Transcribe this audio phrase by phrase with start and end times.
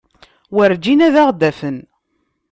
[0.55, 1.77] Werǧin ad aɣ-d-afen.